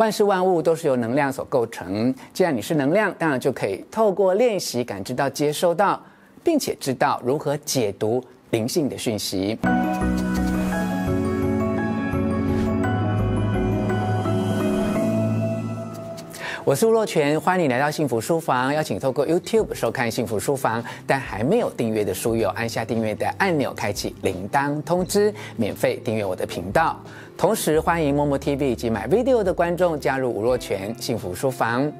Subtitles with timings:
[0.00, 2.14] 万事万物都是由能量所构成。
[2.32, 6.02] 既然你是能量，当然就可以透过练习感知到、接收到，
[6.42, 9.58] 并且知道如何解读灵性的讯息。
[16.64, 18.72] 我是吴若权，欢迎你来到幸福书房。
[18.72, 26.98] 邀请透过 YouTube 收看幸福书房，但还没有订阅的书友，按下订阅的按钮，开启铃铛通知，免费订阅我的频道。
[27.40, 31.90] 同时，欢迎默默 TV 以及 MyVideo 的观众加入吴若泉幸福书房。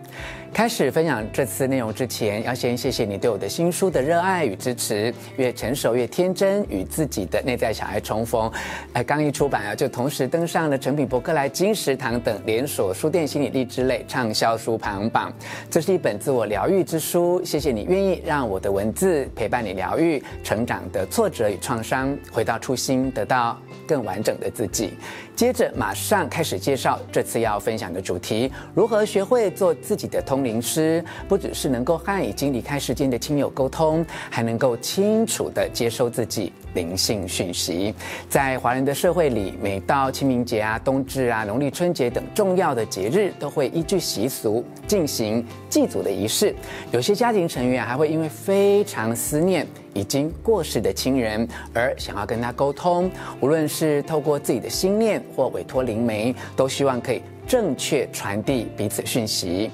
[0.52, 5.14] 开始分享这次内容之前，要先谢谢你对我的新书的热爱与支持。
[5.38, 8.52] 越成熟越天真，与自己的内在小孩重逢。
[8.92, 15.32] 哎，刚一出版啊，就同时登上了诚品、博客来、金石堂等连锁书店心理励志类畅销书排行榜。
[15.70, 17.42] 这是一本自我疗愈之书。
[17.42, 24.98] 谢谢你愿意让我的文字陪伴你疗愈成长的挫折与创伤，回到初心，得到更完整的自己。
[25.36, 36.52] 接着马上开始介绍这次要分享的主题：如何学会做自己的通灵师，不只是能够和已经离开世间的亲友沟通，还能够清楚的接收自己。
[36.74, 37.94] 灵性讯息。
[38.28, 46.54] 在华人的社会里，每到清明节啊、冬至啊、农历春节等重要的节日，都会依据习俗进行祭祖的仪式。
[46.92, 59.70] 有些家庭成员还会因为非常思念已经过世的亲人，而想要跟他沟通，无论是透过自己的心念或委托灵媒，都希望可以正确传递彼此讯息。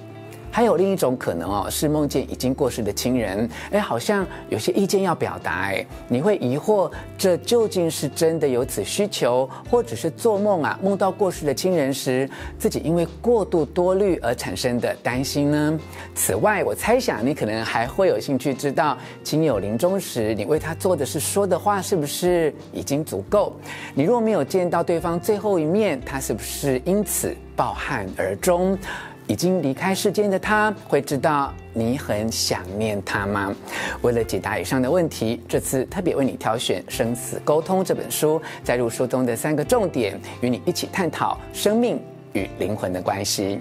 [0.56, 12.26] 还有另一种可能哦，是梦见已经过世的亲人，哎，好像有些意见要表达，哎，你会疑惑，这究竟是真的有此需求，或者是做梦啊，梦到过世的亲人时，
[12.58, 15.78] 自己因为过度多虑而产生的担心呢？
[16.14, 23.52] 此外，我猜想你可能还会有兴趣知道，亲友临终时，你为他做的事、说的话，是不是已经足够？
[23.92, 28.78] 你若没有见到对方最后一面，他是不是因此抱憾而终？
[29.26, 33.54] 已经离开世间的他，会知道你很想念他吗？
[34.02, 42.00] 为了解答以上的问题，这次特别为你挑选《生死沟通》这本书，载入书中的三个重点，与你一起探讨生命
[42.34, 43.58] 与灵魂的关系：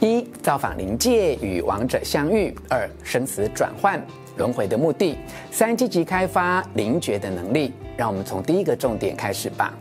[0.00, 4.04] 一、造访灵界与亡者相遇；二、生死转换
[4.36, 5.14] 轮回的目的；
[5.50, 7.72] 三、积极开发灵觉的能力。
[7.94, 9.72] 让我们从第一个重点开始吧。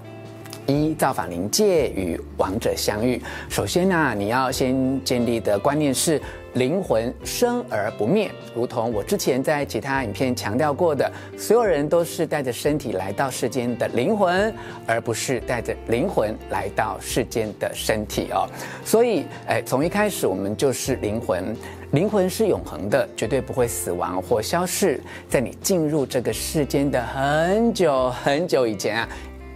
[0.71, 3.21] 一、造访灵界与王者相遇。
[3.49, 6.21] 首先呢、你要先建立的观念是
[6.53, 14.53] 灵魂生而不灭，如同我之前在其他影片强调过的，所有人都是带着身体来到世间的灵魂，
[14.85, 18.47] 而不是带着灵魂来到世间的身体哦。
[18.83, 21.55] 所以，哎，从一开始我们就是灵魂，
[21.91, 24.99] 灵魂是永恒的，绝对不会死亡或消逝。
[25.29, 29.09] 在你进入这个世间的很久很久以前啊。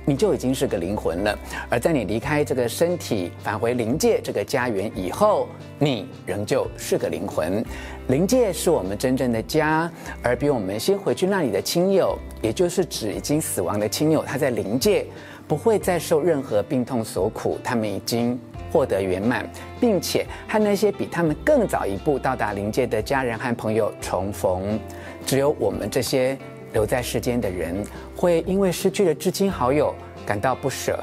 [0.08, 5.48] 你就已经是个灵魂了，而在你离开这个身体，返回灵界这个家园以后，
[5.80, 7.66] 你仍旧是个灵魂。
[8.08, 15.08] 灵界是我们真正的家，而比我们先回去那里的亲友，也就是指已经死亡的亲友，他在灵界
[15.48, 18.40] 不会再受任何病痛所苦，他们已经
[18.72, 19.50] 获得圆满，
[19.80, 24.80] 并且和那些比他们更早一步到达灵界的家人和朋友重逢。
[25.26, 26.38] 只有我们这些。
[26.76, 27.74] 留在世间的人
[28.18, 31.02] 会因为失去了至亲好友感到不舍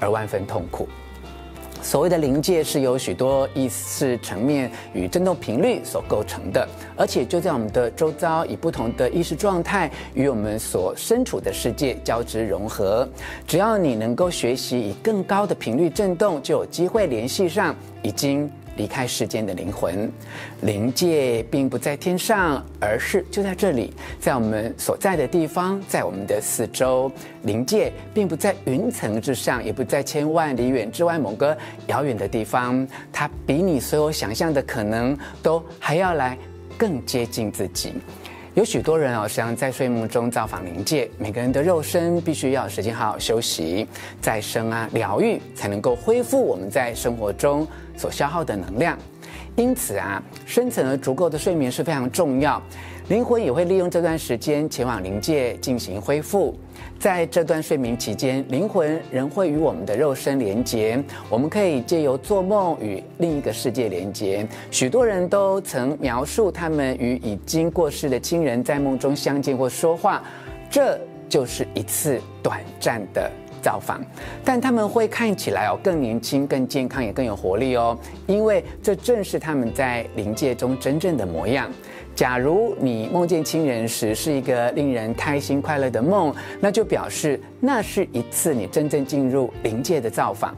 [0.00, 0.88] 而万分痛苦。
[1.82, 13.06] 所谓的灵界是由许多意识层面与振动频率所构成的，而且就在我们的周遭，以不同的意识状态与我们所身处的世界交织融合。
[13.46, 18.50] 只要你能够学习以更高的频率振动，就有机会联系上已经。
[18.82, 20.10] 离开世间的灵魂，
[20.62, 27.08] 灵界并不在天上，而是就在这里，在我们所在的地方，在我们的四周。
[27.44, 31.56] 灵界并不在云层之上，也不在千万里远之外某个
[31.86, 36.36] 遥远的地方，它比你所有想象的可能都还要来
[36.76, 37.94] 更接近自己。
[38.54, 41.08] 有许多人啊，实际上在睡梦中造访灵界。
[41.16, 43.88] 每个人的肉身必须要时间好好休息、
[44.20, 48.98] 再生啊、疗愈，才能够恢复我们在生活中所消耗的能量。
[49.56, 52.62] 因此啊，深层的足够的睡眠是非常重要。
[53.12, 56.54] 灵魂也会利用这段时间前往灵界进行恢复。
[56.98, 60.98] 在这段睡眠期间，灵魂仍会与我们的肉身连接，
[61.28, 64.46] 我们可以借由做梦与另一个世界连接。
[64.70, 70.22] 许多人都曾描述他们与已经过世的亲人在梦中相见或说话，
[70.70, 70.98] 这
[71.28, 73.30] 就是一次短暂的
[73.60, 74.02] 造访。
[74.42, 77.94] 但他们会看起来哦更年轻、更健康，也更有活力哦，
[78.26, 81.70] 因为这正是他们在灵界中真正的模样。
[82.14, 90.54] 假如你梦见亲人时是一个令人开心快乐的梦，那就表示那是一次你真正进入灵界的造访。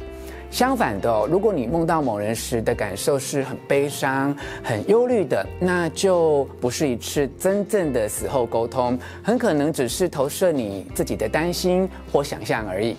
[0.50, 12.96] 相反的，如果你梦到某人时的感受是很悲伤、很忧虑的，那就不是一次真正的死后沟通，很可能只是投射你自己的担心或想象而已。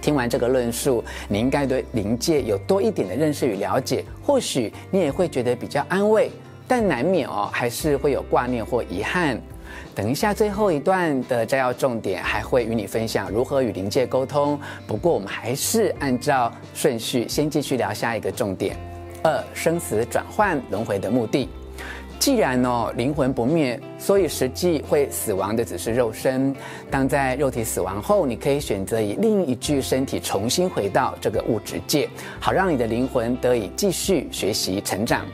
[0.00, 6.30] 听完这个论述，你应该对灵界有多一点的认识与了解，或许你也会觉得比较安慰，
[6.66, 9.40] 但难免哦，还是会有挂念或遗憾。
[9.94, 14.58] 等一下，最后一段的摘要重点还会与你分享如何与灵界沟通。
[14.86, 18.76] 不过，我们还是按照顺序先继续聊下一个重点：
[19.22, 21.48] 二、生死转换轮回的目的。
[22.18, 23.80] 既然哦，灵魂不灭。
[23.96, 26.54] 所以，实际会死亡的只是肉身。
[26.90, 32.06] 当在肉体死亡后，你可以选择以另一具身体重新回到这个物质界，
[32.38, 35.24] 好让你的灵魂得以继续学习成长。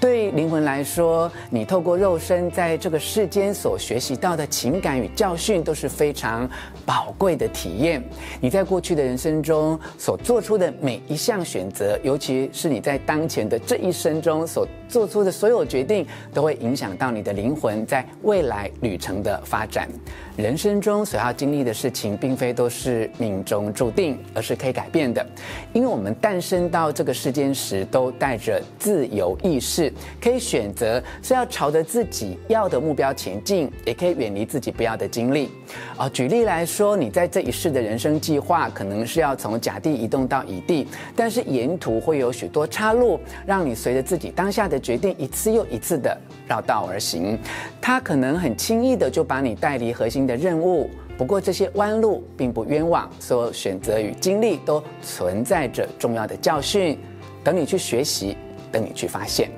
[0.00, 6.48] 对灵魂来说，你透过肉身在这个世间所学习到的情感与教训都是非常
[6.84, 8.02] 宝贵的体验。
[8.40, 19.88] 你在过去的人生中所做出的每一项选择，尤其是你在当前的这一生中所做出的所有决定，都会影响到你的灵魂在未来旅程的发展，
[20.36, 25.24] 人生中所要经历的事情，并非都是命中注定，而是可以改变的。
[25.72, 35.50] 因为我们诞生到这个世间时，都带着自由意识，可以选择是要朝着自己要的目标前进，也可以远离自己不要的经历。
[35.96, 47.38] 啊，举例来说，你在这一世的人生计划，可能是要从甲地移动到乙地，但是沿途会有许多岔路，让你随着自己当下的决定，一次又一次的绕道而行。
[47.80, 56.98] 它可能很轻易的就把你带离核心的任务，不过这些弯路并不冤枉，所有选择与经历都存在着重要的教训，
[57.42, 58.36] 等你去学习，
[58.72, 59.48] 等你去发现。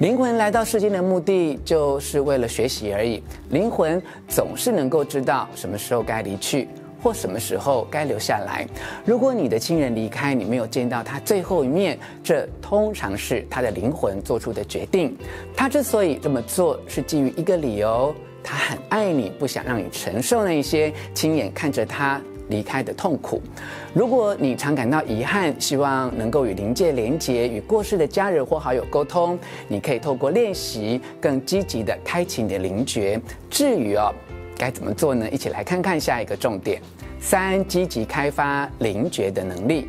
[0.00, 3.22] 灵魂来到世间的目的就是为了学习而已。
[3.50, 6.66] 灵魂总是能够知道什么时候该离去，
[7.02, 8.66] 或什么时候该留下来。
[9.04, 15.14] 如果你的亲人离开，你没有见到他最后一面，这通常是他的灵魂做出的决定。
[15.54, 22.18] 他之所以这么做，是基于一个理由：他很爱你，不想让你承受那些亲眼看着他
[22.50, 23.40] 离开的痛苦。
[23.94, 33.18] 如果你常感到遗憾，希望能够与灵界连结，与过世的家人或好友沟通，你可以透过练习，更积极地开启你的灵觉。
[33.48, 34.12] 至于哦，
[34.58, 35.26] 该怎么做呢？
[35.30, 36.82] 一起来看看下一个重点：
[37.18, 39.88] 三、积极开发灵觉的能力。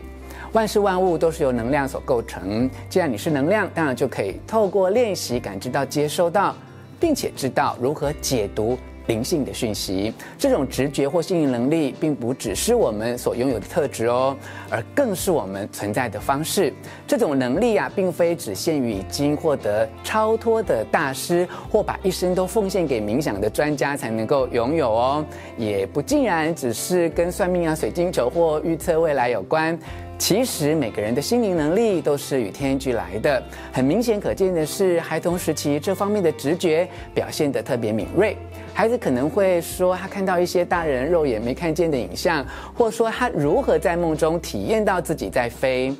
[0.54, 6.54] 万事万物都是由能量所构成，既然你是能量，当然就可以透过练习感知到、接收到，
[7.00, 8.78] 并且知道如何解读。
[9.12, 14.38] 灵性的讯息，这种直觉或心灵能力，并不只是我们所拥有的特质哦，
[14.69, 16.74] 而更是我们存在的方式。
[17.06, 25.25] 这种能力啊，并非只限于已经获得超脱的大师，或把一生都奉献给冥想的专家才能够拥有哦，
[25.58, 29.78] 也不尽然只是跟算命啊、水晶球或预测未来有关。
[30.21, 33.41] 其实每个人的心灵能力都是与天俱来的。
[33.73, 38.38] 很明显可见的是，孩童时期这方面的直觉表现得特别敏锐。
[38.71, 45.91] 孩子可能会说，他看到一些大人肉眼没看见的影像，或说他如何在梦中体验到自己在飞。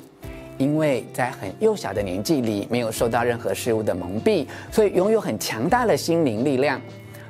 [0.56, 6.80] 因为在很幼小的年纪里，没有受到任何事物的蒙蔽，所以拥有很强大的心灵力量。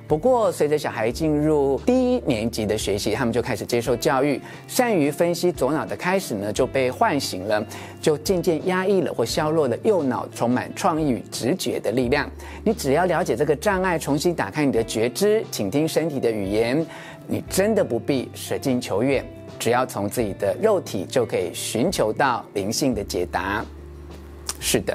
[0.08, 4.38] 不过，随着小孩进入低年级的学习，他们就开始接受教育，
[4.68, 7.64] 善于分析左脑的开始呢，就被唤醒了，
[7.98, 12.30] 就渐渐压抑了或削弱了右脑充满创意与直觉的力量。
[12.62, 16.84] 你只要了解这个障碍，重新打开你的觉知，倾听身体的语言，
[17.26, 19.24] 你真的不必舍近求远，
[19.58, 23.64] 只要从自己的肉体就可以寻求到灵性的解答。
[24.60, 24.94] 是的。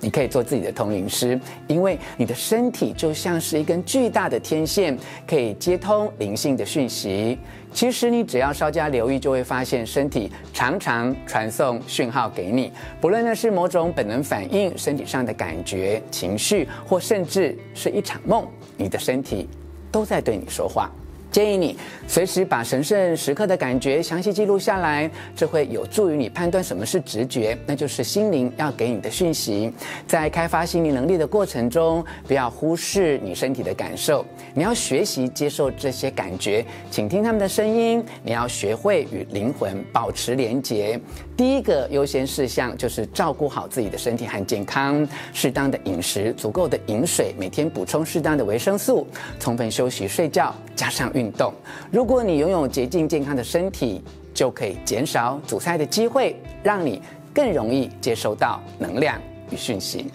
[0.00, 7.38] 你可以做自己的通灵师，因为你的身体就像是一根巨大的天线，可以接通灵性的讯息。
[7.72, 19.46] 其实你只要稍加留意，就会发现身体常常传送讯号给你，不论那是某种本能反应、身体上的感觉、情绪，或甚至是一场梦，你的身体
[19.92, 20.90] 都在对你说话。
[21.30, 29.72] 建议你随时把神圣时刻的感觉详细记录下来，这会有助于你判断什么是直觉，那就是心灵要给你的讯息。
[30.06, 38.02] 在开发心灵能力的过程中，不要忽视你身体的感受，你要学习接受这些感觉，请听他们的声音。
[38.22, 40.98] 你要学会与灵魂保持连结。
[41.36, 49.06] 第一个优先事项就是照顾好自己的身体和健康，适当的饮食，足够的饮水，每天补充适当的维生素，
[49.38, 51.52] 充分休息睡觉，加上运动，
[51.90, 54.00] 如果你拥有洁净健康的身体，
[54.32, 57.02] 就可以减少阻塞的机会，让你
[57.34, 59.20] 更容易接收到能量
[59.50, 60.06] 与讯息。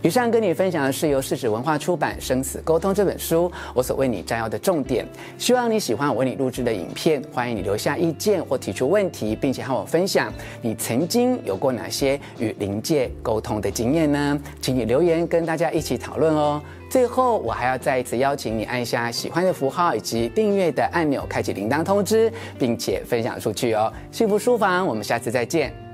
[0.00, 5.04] 以上跟你分享的是由世纪文化出版《生死沟通》这本书，我所为你摘要的重点。
[5.36, 14.40] 希望你喜欢我为你录制的影片，欢迎你留下意见或提出问题，并且和我分享你曾经有过哪些与灵界沟通的经验呢？
[14.60, 16.62] 请你留言跟大家一起讨论哦。
[16.88, 23.92] 最后，我还要再一次邀请你按下喜欢的符号以及订阅的按钮，开启铃铛通知，并且分享出去哦。
[24.12, 25.87] 幸福书房，我们下次再见。